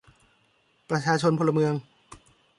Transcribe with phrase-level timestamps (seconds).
[0.89, 1.73] ประชาชนพลเมือง